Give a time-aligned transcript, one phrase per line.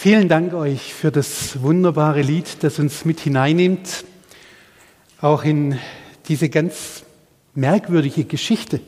[0.00, 4.04] Vielen Dank euch für das wunderbare Lied, das uns mit hineinnimmt,
[5.20, 5.76] auch in
[6.28, 7.02] diese ganz
[7.56, 8.80] merkwürdige Geschichte.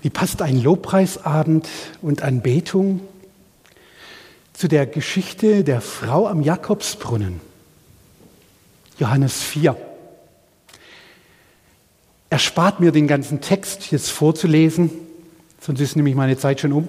[0.00, 1.68] Wie passt ein Lobpreisabend
[2.00, 3.00] und Anbetung
[4.54, 7.40] zu der Geschichte der Frau am Jakobsbrunnen?
[8.98, 9.76] Johannes 4.
[12.28, 14.90] Erspart mir den ganzen Text jetzt vorzulesen,
[15.60, 16.88] sonst ist nämlich meine Zeit schon um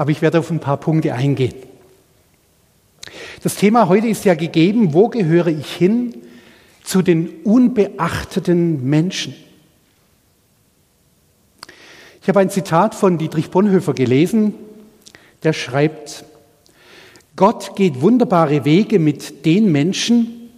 [0.00, 1.52] aber ich werde auf ein paar Punkte eingehen.
[3.42, 6.14] Das Thema heute ist ja gegeben, wo gehöre ich hin
[6.82, 9.34] zu den unbeachteten Menschen?
[12.22, 14.54] Ich habe ein Zitat von Dietrich Bonhoeffer gelesen,
[15.42, 16.24] der schreibt,
[17.36, 20.48] Gott geht wunderbare Wege mit den Menschen,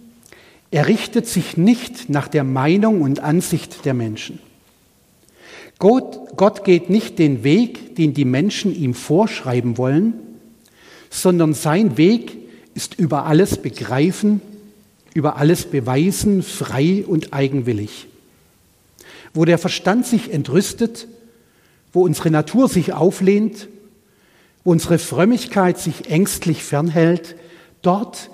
[0.71, 4.39] er richtet sich nicht nach der Meinung und Ansicht der Menschen.
[5.83, 10.13] Gott, Gott geht nicht den Weg, den die Menschen ihm vorschreiben wollen,
[11.09, 12.37] sondern sein Weg
[12.73, 14.39] ist über alles begreifen,
[15.13, 18.07] über alles beweisen, frei und eigenwillig.
[19.33, 21.09] Wo der Verstand sich entrüstet,
[21.91, 23.67] wo unsere Natur sich auflehnt,
[24.63, 27.35] wo unsere Frömmigkeit sich ängstlich fernhält,
[27.81, 28.29] dort,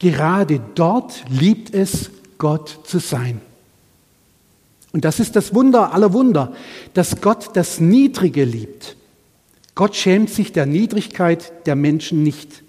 [0.00, 3.40] gerade dort liebt es, Gott zu sein.
[4.92, 6.52] Und das ist das Wunder aller Wunder,
[6.94, 8.96] dass Gott das Niedrige liebt.
[9.74, 12.62] Gott schämt sich der Niedrigkeit der Menschen nicht.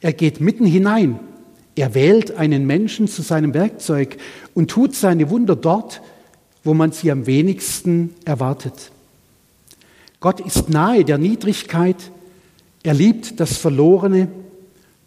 [0.00, 1.20] Er geht mitten hinein.
[1.76, 4.16] Er wählt einen Menschen zu seinem Werkzeug
[4.54, 6.00] und tut seine Wunder dort,
[6.64, 8.90] wo man sie am wenigsten erwartet.
[10.20, 12.10] Gott ist nahe der Niedrigkeit.
[12.82, 14.28] Er liebt das Verlorene,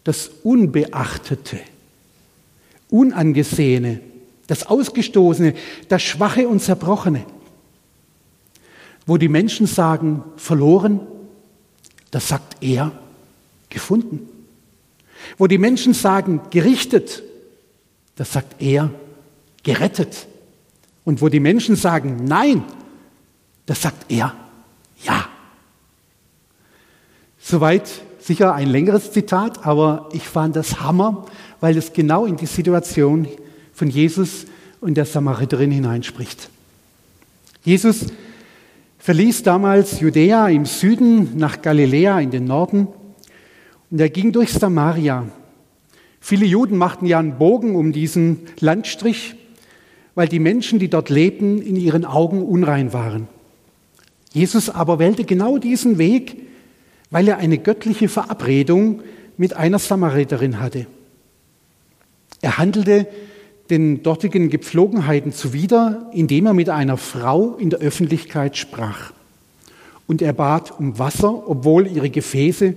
[0.03, 1.59] das Unbeachtete,
[2.89, 4.02] Unangesehene,
[4.52, 5.53] das Ausgestoßene,
[5.88, 7.23] das Schwache und Zerbrochene.
[9.05, 10.99] Wo die Menschen sagen, verloren,
[12.11, 12.91] das sagt er,
[13.69, 14.27] gefunden.
[15.38, 17.23] Wo die Menschen sagen, gerichtet,
[18.17, 18.91] das sagt er,
[19.63, 20.27] gerettet.
[21.06, 22.66] Und wo die Menschen sagen, nein,
[23.68, 24.35] das sagt er,
[25.01, 25.29] ja.
[27.39, 27.89] Soweit
[28.19, 31.25] sicher ein längeres Zitat, aber ich fand das Hammer,
[31.62, 33.29] weil es genau in die Situation
[33.81, 34.46] von Jesus
[34.80, 36.52] und der Samariterin hineinspricht.
[37.64, 38.06] Jesus
[39.00, 42.88] verließ damals Judäa im Süden nach Galiläa in den Norden
[43.90, 45.28] und er ging durch Samaria.
[46.19, 49.34] Viele Juden machten ja einen Bogen um diesen Landstrich,
[50.13, 53.28] weil die Menschen, die dort lebten, in ihren Augen unrein waren.
[54.31, 56.38] Jesus aber wählte genau diesen Weg,
[57.09, 59.02] weil er eine göttliche Verabredung
[59.38, 60.86] mit einer Samariterin hatte.
[62.42, 63.08] Er handelte
[63.71, 69.13] den dortigen Gepflogenheiten zuwider, indem er mit einer Frau in der Öffentlichkeit sprach.
[70.07, 72.75] Und er bat um Wasser, obwohl ihre Gefäße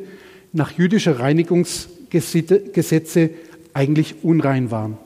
[0.53, 3.31] nach jüdischer Reinigungsgesetze
[3.75, 4.97] eigentlich unrein waren.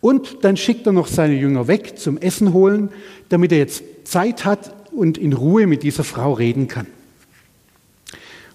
[0.00, 2.88] Und dann schickt er noch seine Jünger weg zum Essen holen,
[3.28, 6.86] damit er jetzt Zeit hat und in Ruhe mit dieser Frau reden kann.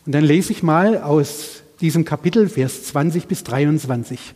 [0.06, 4.34] Und dann lese ich mal aus diesem Kapitel, Vers 20 bis 23.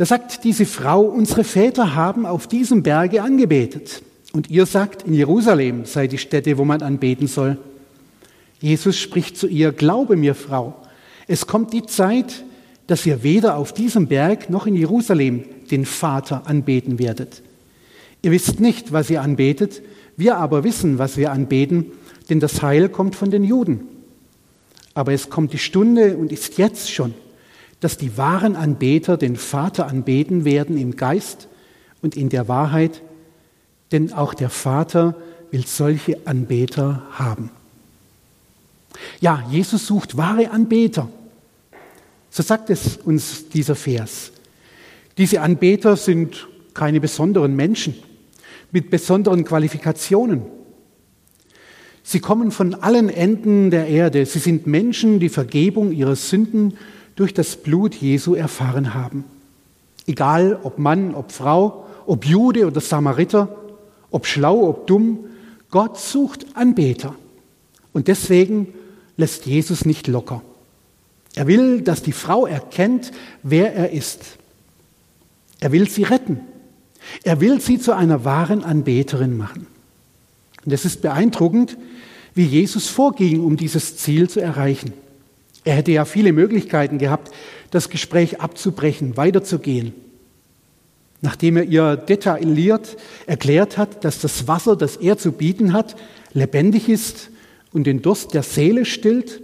[0.00, 4.00] Da sagt diese Frau, unsere Väter haben auf diesem Berge angebetet.
[4.32, 7.58] Und ihr sagt, in Jerusalem sei die Stätte, wo man anbeten soll.
[8.62, 10.74] Jesus spricht zu ihr, glaube mir, Frau,
[11.26, 12.44] es kommt die Zeit,
[12.86, 17.42] dass ihr weder auf diesem Berg noch in Jerusalem den Vater anbeten werdet.
[18.22, 19.82] Ihr wisst nicht, was ihr anbetet,
[20.16, 21.92] wir aber wissen, was wir anbeten,
[22.30, 23.80] denn das Heil kommt von den Juden.
[24.94, 27.12] Aber es kommt die Stunde und ist jetzt schon
[27.80, 31.48] dass die wahren Anbeter den Vater anbeten werden im Geist
[32.02, 33.02] und in der Wahrheit,
[33.92, 35.16] denn auch der Vater
[35.50, 37.50] will solche Anbeter haben.
[39.20, 41.08] Ja, Jesus sucht wahre Anbeter.
[42.30, 44.30] So sagt es uns dieser Vers.
[45.18, 47.94] Diese Anbeter sind keine besonderen Menschen
[48.72, 50.42] mit besonderen Qualifikationen.
[52.02, 54.24] Sie kommen von allen Enden der Erde.
[54.26, 56.74] Sie sind Menschen, die Vergebung ihrer Sünden
[57.20, 59.24] durch das Blut Jesu erfahren haben.
[60.06, 63.54] Egal ob Mann, ob Frau, ob Jude oder Samariter,
[64.10, 65.18] ob schlau, ob dumm,
[65.70, 67.14] Gott sucht Anbeter.
[67.92, 68.68] Und deswegen
[69.18, 70.40] lässt Jesus nicht locker.
[71.34, 73.12] Er will, dass die Frau erkennt,
[73.42, 74.38] wer er ist.
[75.60, 76.40] Er will sie retten.
[77.22, 79.66] Er will sie zu einer wahren Anbeterin machen.
[80.64, 81.76] Und es ist beeindruckend,
[82.34, 84.94] wie Jesus vorging, um dieses Ziel zu erreichen.
[85.64, 87.32] Er hätte ja viele Möglichkeiten gehabt,
[87.70, 89.92] das Gespräch abzubrechen, weiterzugehen.
[91.22, 92.96] Nachdem er ihr detailliert
[93.26, 95.96] erklärt hat, dass das Wasser, das er zu bieten hat,
[96.32, 97.30] lebendig ist
[97.72, 99.42] und den Durst der Seele stillt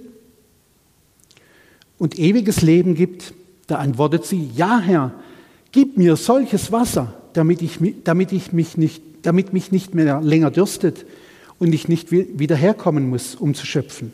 [1.98, 3.34] und ewiges Leben gibt,
[3.66, 5.12] da antwortet sie, ja Herr,
[5.72, 10.50] gib mir solches Wasser, damit, ich, damit, ich mich, nicht, damit mich nicht mehr länger
[10.50, 11.04] dürstet
[11.58, 14.12] und ich nicht wieder herkommen muss, um zu schöpfen.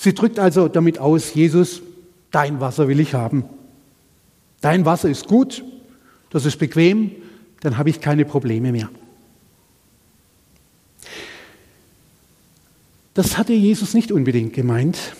[0.00, 1.82] Sie drückt also damit aus, Jesus,
[2.30, 3.44] dein Wasser will ich haben.
[4.60, 5.64] Dein Wasser ist gut,
[6.30, 7.10] das ist bequem,
[7.62, 8.90] dann habe ich keine Probleme mehr.
[13.14, 15.16] Das hatte Jesus nicht unbedingt gemeint.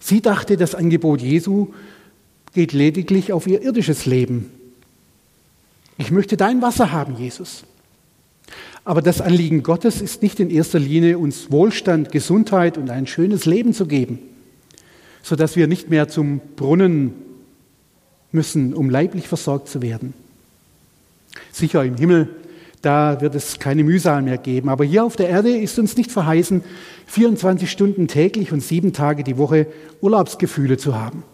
[0.00, 1.68] Sie dachte, das Angebot Jesu
[2.54, 4.50] geht lediglich auf ihr irdisches Leben.
[5.96, 7.62] Ich möchte dein Wasser haben, Jesus.
[8.88, 13.44] Aber das Anliegen Gottes ist nicht in erster Linie, uns Wohlstand, Gesundheit und ein schönes
[13.44, 14.18] Leben zu geben,
[15.22, 17.12] sodass wir nicht mehr zum Brunnen
[18.32, 20.14] müssen, um leiblich versorgt zu werden.
[21.52, 22.30] Sicher im Himmel,
[22.80, 24.70] da wird es keine Mühsal mehr geben.
[24.70, 26.64] Aber hier auf der Erde ist uns nicht verheißen,
[27.08, 29.66] 24 Stunden täglich und sieben Tage die Woche
[30.00, 31.24] Urlaubsgefühle zu haben.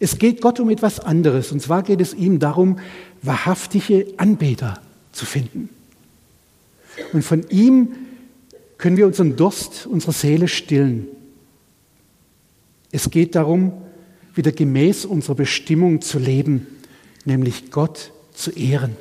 [0.00, 1.52] Es geht Gott um etwas anderes.
[1.52, 2.80] Und zwar geht es ihm darum,
[3.22, 4.80] wahrhaftige Anbeter
[5.12, 5.68] zu finden.
[7.12, 7.88] Und von ihm
[8.78, 11.08] können wir unseren Durst unserer Seele stillen.
[12.92, 13.72] Es geht darum,
[14.34, 16.66] wieder gemäß unserer Bestimmung zu leben,
[17.24, 18.96] nämlich Gott zu ehren.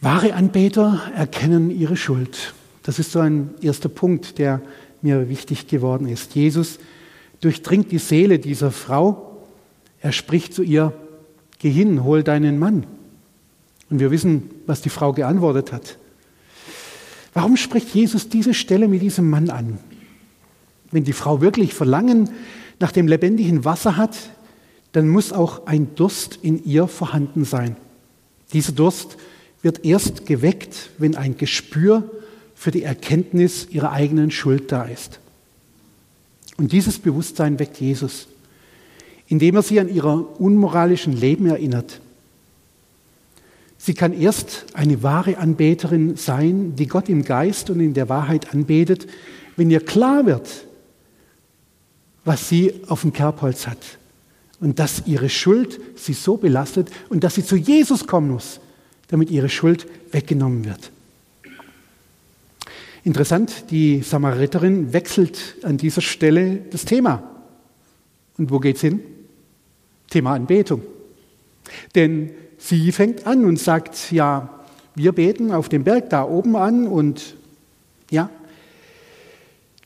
[0.00, 2.54] Wahre Anbeter erkennen ihre Schuld.
[2.84, 4.62] Das ist so ein erster Punkt, der
[5.02, 6.34] mir wichtig geworden ist.
[6.34, 6.78] Jesus
[7.40, 9.44] durchdringt die Seele dieser Frau.
[10.00, 10.92] Er spricht zu ihr,
[11.58, 12.86] geh hin, hol deinen Mann.
[13.90, 15.98] Und wir wissen, was die Frau geantwortet hat.
[17.34, 19.78] Warum spricht Jesus diese Stelle mit diesem Mann an?
[20.90, 22.30] Wenn die Frau wirklich Verlangen
[22.80, 24.16] nach dem lebendigen Wasser hat,
[24.92, 27.76] dann muss auch ein Durst in ihr vorhanden sein.
[28.52, 29.16] Dieser Durst
[29.62, 32.10] wird erst geweckt, wenn ein Gespür
[32.54, 35.20] für die Erkenntnis ihrer eigenen Schuld da ist.
[36.56, 38.26] Und dieses Bewusstsein weckt Jesus,
[39.28, 42.00] indem er sie an ihrer unmoralischen Leben erinnert.
[43.78, 48.52] Sie kann erst eine wahre Anbeterin sein, die Gott im Geist und in der Wahrheit
[48.52, 49.06] anbetet,
[49.56, 50.66] wenn ihr klar wird,
[52.24, 53.78] was sie auf dem Kerbholz hat
[54.60, 58.60] und dass ihre Schuld sie so belastet und dass sie zu Jesus kommen muss,
[59.06, 60.90] damit ihre Schuld weggenommen wird.
[63.04, 67.22] Interessant, die Samariterin wechselt an dieser Stelle das Thema.
[68.36, 69.00] Und wo geht's hin?
[70.10, 70.82] Thema Anbetung.
[71.94, 74.48] Denn sie fängt an und sagt, ja,
[74.94, 77.36] wir beten auf dem Berg da oben an und
[78.10, 78.30] ja,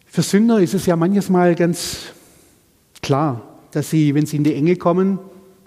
[0.06, 1.98] für Sünder ist es ja manches Mal ganz
[3.02, 5.18] klar, dass sie, wenn sie in die Enge kommen,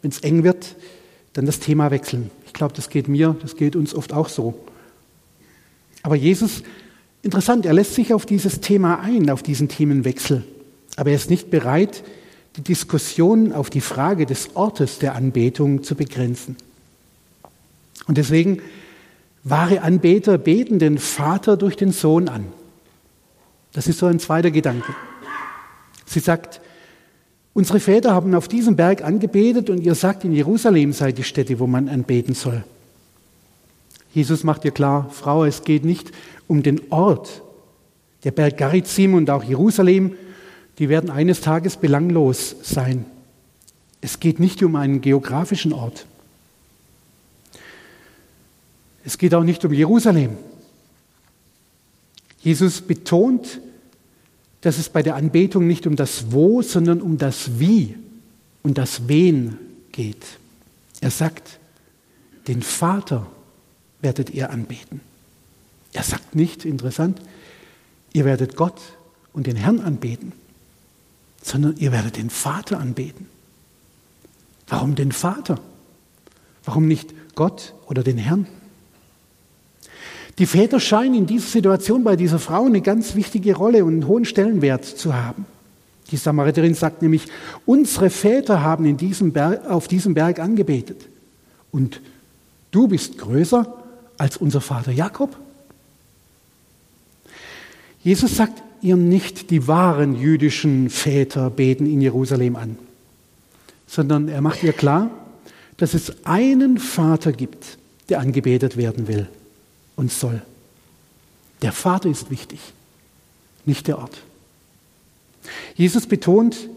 [0.02, 0.76] wenn es eng wird,
[1.34, 2.30] dann das Thema wechseln.
[2.46, 4.54] Ich glaube, das geht mir, das geht uns oft auch so.
[6.04, 6.64] Aber Jesus
[7.26, 10.44] Interessant, er lässt sich auf dieses Thema ein, auf diesen Themenwechsel.
[10.96, 12.04] Aber er ist nicht bereit,
[12.56, 16.56] die Diskussion auf die Frage des Ortes der Anbetung zu begrenzen.
[18.08, 18.62] Und deswegen,
[19.44, 22.46] wahre Anbeter beten den Vater durch den Sohn an.
[23.74, 24.96] Das ist so ein zweiter Gedanke.
[26.06, 26.62] Sie sagt,
[27.54, 31.60] unsere Väter haben auf diesem Berg angebetet und ihr sagt, in Jerusalem sei die Stätte,
[31.60, 32.64] wo man anbeten soll.
[34.14, 36.12] Jesus macht ihr klar, Frau, es geht nicht
[36.48, 37.42] um den Ort.
[38.24, 40.14] Der Berg Garizim und auch Jerusalem,
[40.80, 43.06] die werden eines Tages belanglos sein.
[44.00, 46.06] Es geht nicht um einen geografischen Ort.
[49.06, 50.36] Es geht auch nicht um Jerusalem.
[52.40, 53.62] Jesus betont,
[54.62, 57.96] dass es bei der Anbetung nicht um das Wo, sondern um das Wie
[58.64, 59.58] und das Wen
[59.92, 60.26] geht.
[61.02, 61.60] Er sagt,
[62.48, 63.28] den Vater
[64.02, 65.02] werdet ihr anbeten.
[65.94, 67.22] Er sagt nicht, interessant,
[68.12, 68.82] ihr werdet Gott
[69.34, 70.34] und den Herrn anbeten,
[71.44, 73.28] sondern ihr werdet den Vater anbeten.
[74.68, 75.60] Warum den Vater?
[76.64, 78.48] Warum nicht Gott oder den Herrn?
[80.38, 84.08] Die Väter scheinen in dieser Situation bei dieser Frau eine ganz wichtige Rolle und einen
[84.08, 85.46] hohen Stellenwert zu haben.
[86.12, 87.24] Die Samariterin sagt nämlich,
[87.66, 91.08] unsere Väter haben in diesem Berg, auf diesem Berg angebetet.
[91.72, 92.02] Und
[92.72, 93.74] du bist größer
[94.18, 95.36] als unser Vater Jakob.
[98.04, 102.78] Jesus sagt ihr nicht, die wahren jüdischen Väter beten in Jerusalem an,
[103.88, 105.10] sondern er macht ihr klar,
[105.78, 107.78] dass es einen Vater gibt,
[108.10, 109.28] der angebetet werden will
[109.96, 110.42] und soll.
[111.62, 112.60] Der Vater ist wichtig,
[113.66, 114.18] nicht der Ort.
[115.76, 116.70] Jesus betont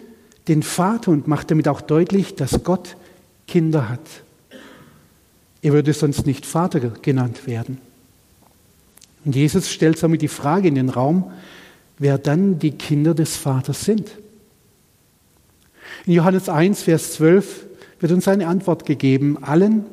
[0.46, 2.96] den Vater und macht damit auch deutlich, dass Gott
[3.46, 4.00] Kinder hat.
[5.62, 7.78] Er würde sonst nicht Vater genannt werden.
[9.24, 11.32] Und Jesus stellt somit die Frage in den Raum,
[11.98, 14.10] wer dann die Kinder des Vaters sind.
[16.06, 17.66] In Johannes 1, Vers 12
[18.00, 19.42] wird uns eine Antwort gegeben.
[19.42, 19.84] Allen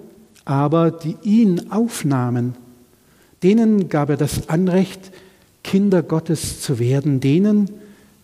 [0.46, 2.56] aber, die ihn aufnahmen,
[3.46, 5.12] denen gab er das Anrecht,
[5.64, 7.70] Kinder Gottes zu werden, denen,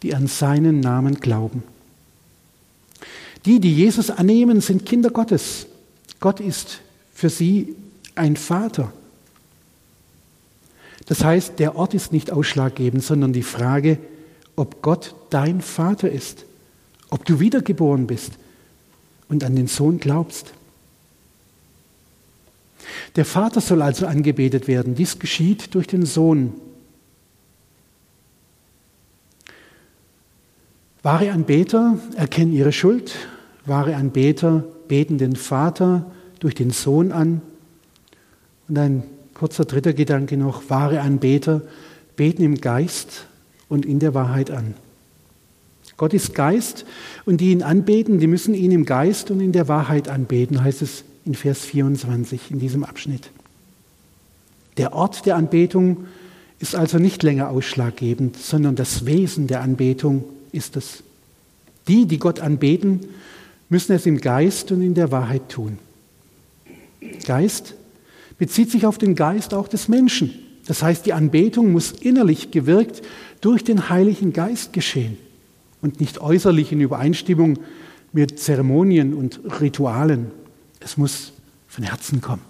[0.02, 1.62] die an seinen Namen glauben.
[3.46, 5.68] Die, die Jesus annehmen, sind Kinder Gottes.
[6.20, 6.82] Gott ist
[7.14, 7.76] für sie
[8.16, 8.92] ein Vater.
[11.06, 14.00] Das heißt, der Ort ist nicht ausschlaggebend, sondern die Frage,
[14.56, 16.46] ob Gott dein Vater ist,
[17.12, 18.32] ob du wiedergeboren bist
[19.30, 20.54] und an den Sohn glaubst.
[23.16, 24.96] Der Vater soll also angebetet werden.
[24.96, 26.54] Dies geschieht durch den Sohn.
[31.04, 33.16] Wahre Anbeter erkennen ihre Schuld.
[33.66, 37.42] Wahre Anbeter beten den Vater durch den Sohn an.
[38.68, 40.70] Und ein kurzer dritter Gedanke noch.
[40.70, 41.62] Wahre Anbeter
[42.16, 43.26] beten im Geist
[43.68, 44.76] und in der Wahrheit an.
[45.98, 46.86] Gott ist Geist
[47.26, 50.82] und die ihn anbeten, die müssen ihn im Geist und in der Wahrheit anbeten, heißt
[50.82, 53.30] es in Vers 24 in diesem Abschnitt.
[54.78, 56.06] Der Ort der Anbetung
[56.60, 61.04] ist also nicht länger ausschlaggebend, sondern das Wesen der Anbetung ist es.
[61.88, 63.02] Die, die Gott anbeten,
[63.70, 65.80] müssen es im Geist und in der Wahrheit tun.
[67.26, 67.74] Geist
[68.38, 70.34] bezieht sich auf den Geist auch des Menschen.
[70.68, 73.02] Das heißt, die Anbetung muss innerlich gewirkt
[73.42, 75.18] durch den Heiligen Geist geschehen
[75.82, 77.60] und nicht äußerlich in Übereinstimmung
[78.14, 80.28] mit Zeremonien und Ritualen.
[80.82, 81.32] Es muss
[81.70, 82.42] von Herzen kommen.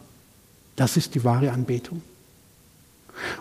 [0.75, 2.01] Das ist die wahre Anbetung.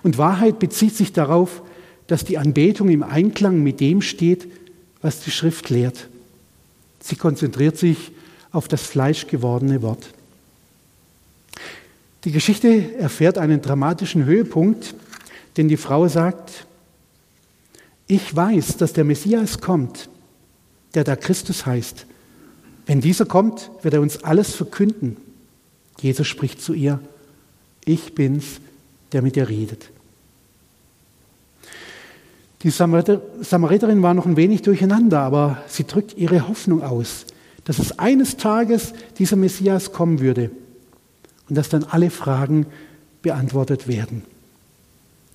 [0.02, 1.62] Und Wahrheit bezieht sich darauf,
[2.06, 4.46] dass die Anbetung im Einklang mit dem steht,
[5.00, 6.08] was die Schrift lehrt.
[7.00, 8.12] Sie konzentriert sich
[8.52, 10.10] auf das fleischgewordene Wort.
[12.24, 14.94] Die Geschichte erfährt einen dramatischen Höhepunkt,
[15.56, 16.66] denn die Frau sagt,
[18.06, 20.10] ich weiß, dass der Messias kommt,
[20.94, 22.06] der da Christus heißt.
[22.90, 25.16] Wenn dieser kommt, wird er uns alles verkünden.
[26.00, 26.98] Jesus spricht zu ihr,
[27.84, 28.60] ich bin's,
[29.12, 29.90] der mit dir redet.
[32.64, 37.26] Die Samariterin war noch ein wenig durcheinander, aber sie drückt ihre Hoffnung aus,
[37.62, 40.50] dass es eines Tages dieser Messias kommen würde
[41.48, 42.66] und dass dann alle Fragen
[43.22, 44.22] beantwortet werden.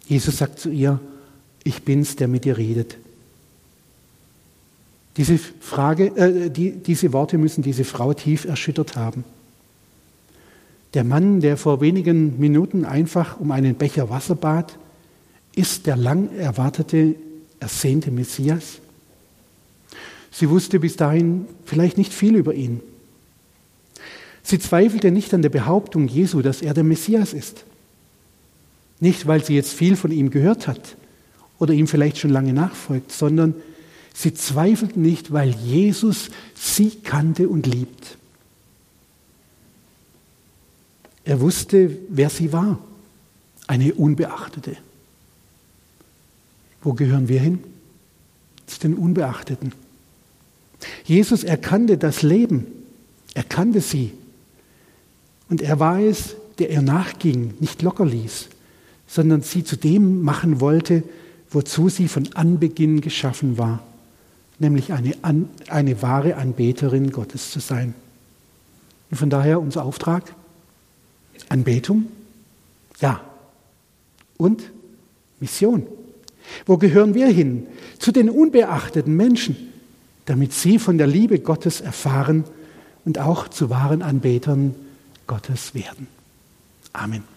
[0.10, 1.00] Jesus sagt zu ihr,
[1.64, 2.98] ich bin's, der mit dir redet.
[5.18, 9.24] Diese, Frage, äh, die, diese Worte müssen diese Frau tief erschüttert haben.
[10.94, 14.78] Der Mann, der vor wenigen Minuten einfach um einen Becher Wasser bat,
[15.56, 17.16] ist der lang erwartete,
[17.60, 18.80] ersehnte Messias?
[20.32, 22.82] Sie wusste bis dahin vielleicht nicht viel über ihn.
[24.44, 27.64] Sie zweifelte nicht an der Behauptung Jesu, dass er der Messias ist.
[29.00, 30.98] Nicht, weil sie jetzt viel von ihm gehört hat
[31.58, 33.56] oder ihm vielleicht schon lange nachfolgt, sondern
[34.16, 38.18] sie zweifelt nicht, weil Jesus sie kannte und liebt.
[41.26, 42.80] Er wusste, wer sie war,
[43.68, 44.78] eine Unbeachtete.
[46.82, 47.60] Wo gehören wir hin?
[48.68, 49.74] Zu den Unbeachteten.
[51.04, 52.68] Jesus erkannte das Leben,
[53.34, 54.14] er kannte sie.
[55.50, 58.48] Und er war es, der ihr nachging, nicht locker ließ,
[59.08, 61.04] sondern sie zu dem machen wollte,
[61.50, 63.84] wozu sie von Anbeginn geschaffen war,
[64.60, 65.14] nämlich eine,
[65.70, 67.94] eine wahre Anbeterin Gottes zu sein.
[69.12, 70.34] Und von daher unser Auftrag,
[71.50, 72.08] Anbetung,
[73.00, 73.22] ja,
[74.38, 74.64] und
[75.40, 75.86] Mission.
[76.66, 77.68] Wo gehören wir hin?
[78.00, 79.56] Zu den unbeachteten Menschen,
[80.26, 82.46] damit sie von der Liebe Gottes erfahren
[83.04, 84.76] und auch zu wahren Anbetern
[85.28, 86.08] Gottes werden.
[86.94, 87.35] Amen.